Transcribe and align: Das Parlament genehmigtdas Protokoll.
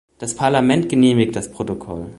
Das 0.17 0.33
Parlament 0.35 0.89
genehmigtdas 0.89 1.51
Protokoll. 1.51 2.07